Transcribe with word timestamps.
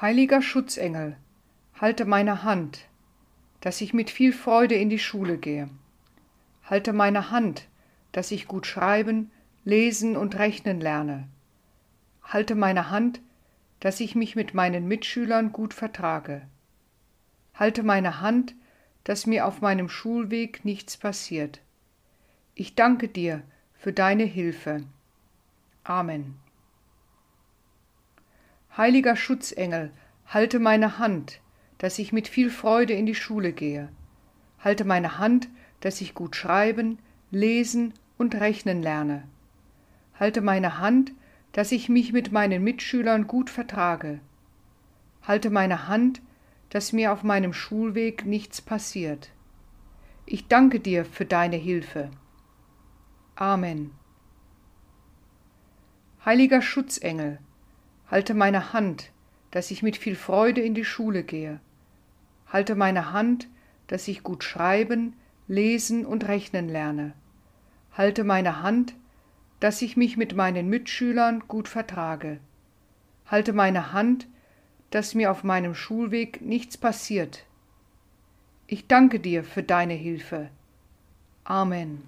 Heiliger 0.00 0.42
Schutzengel, 0.42 1.16
halte 1.74 2.04
meine 2.04 2.44
Hand, 2.44 2.86
dass 3.60 3.80
ich 3.80 3.92
mit 3.92 4.10
viel 4.10 4.32
Freude 4.32 4.76
in 4.76 4.90
die 4.90 5.00
Schule 5.00 5.38
gehe. 5.38 5.68
Halte 6.62 6.92
meine 6.92 7.32
Hand, 7.32 7.66
dass 8.12 8.30
ich 8.30 8.46
gut 8.46 8.64
schreiben, 8.64 9.32
lesen 9.64 10.16
und 10.16 10.38
rechnen 10.38 10.80
lerne. 10.80 11.26
Halte 12.22 12.54
meine 12.54 12.90
Hand, 12.90 13.20
dass 13.80 13.98
ich 13.98 14.14
mich 14.14 14.36
mit 14.36 14.54
meinen 14.54 14.86
Mitschülern 14.86 15.50
gut 15.50 15.74
vertrage. 15.74 16.42
Halte 17.54 17.82
meine 17.82 18.20
Hand, 18.20 18.54
dass 19.02 19.26
mir 19.26 19.46
auf 19.46 19.62
meinem 19.62 19.88
Schulweg 19.88 20.64
nichts 20.64 20.96
passiert. 20.96 21.60
Ich 22.54 22.76
danke 22.76 23.08
dir 23.08 23.42
für 23.74 23.92
deine 23.92 24.24
Hilfe. 24.24 24.84
Amen. 25.82 26.38
Heiliger 28.78 29.16
Schutzengel, 29.16 29.90
halte 30.28 30.60
meine 30.60 31.00
Hand, 31.00 31.40
dass 31.78 31.98
ich 31.98 32.12
mit 32.12 32.28
viel 32.28 32.48
Freude 32.48 32.92
in 32.92 33.06
die 33.06 33.16
Schule 33.16 33.52
gehe. 33.52 33.88
Halte 34.60 34.84
meine 34.84 35.18
Hand, 35.18 35.48
dass 35.80 36.00
ich 36.00 36.14
gut 36.14 36.36
schreiben, 36.36 37.00
lesen 37.32 37.92
und 38.18 38.36
rechnen 38.36 38.80
lerne. 38.80 39.24
Halte 40.14 40.42
meine 40.42 40.78
Hand, 40.78 41.12
dass 41.50 41.72
ich 41.72 41.88
mich 41.88 42.12
mit 42.12 42.30
meinen 42.30 42.62
Mitschülern 42.62 43.26
gut 43.26 43.50
vertrage. 43.50 44.20
Halte 45.22 45.50
meine 45.50 45.88
Hand, 45.88 46.22
dass 46.70 46.92
mir 46.92 47.12
auf 47.12 47.24
meinem 47.24 47.52
Schulweg 47.52 48.26
nichts 48.26 48.60
passiert. 48.60 49.30
Ich 50.24 50.46
danke 50.46 50.78
dir 50.78 51.04
für 51.04 51.24
deine 51.24 51.56
Hilfe. 51.56 52.12
Amen. 53.34 53.90
Heiliger 56.24 56.62
Schutzengel, 56.62 57.40
halte 58.10 58.34
meine 58.34 58.72
Hand, 58.72 59.10
dass 59.50 59.70
ich 59.70 59.82
mit 59.82 59.96
viel 59.96 60.16
Freude 60.16 60.60
in 60.60 60.74
die 60.74 60.84
Schule 60.84 61.22
gehe. 61.22 61.60
Halte 62.46 62.74
meine 62.74 63.12
Hand, 63.12 63.48
dass 63.86 64.08
ich 64.08 64.22
gut 64.22 64.44
schreiben, 64.44 65.14
lesen 65.46 66.04
und 66.04 66.28
rechnen 66.28 66.68
lerne. 66.68 67.12
Halte 67.92 68.24
meine 68.24 68.62
Hand, 68.62 68.94
dass 69.60 69.82
ich 69.82 69.96
mich 69.96 70.16
mit 70.16 70.34
meinen 70.34 70.68
Mitschülern 70.68 71.44
gut 71.48 71.68
vertrage. 71.68 72.38
Halte 73.26 73.52
meine 73.52 73.92
Hand, 73.92 74.28
dass 74.90 75.14
mir 75.14 75.30
auf 75.30 75.44
meinem 75.44 75.74
Schulweg 75.74 76.40
nichts 76.40 76.76
passiert. 76.78 77.44
Ich 78.66 78.86
danke 78.86 79.20
dir 79.20 79.44
für 79.44 79.62
deine 79.62 79.94
Hilfe. 79.94 80.50
Amen. 81.44 82.02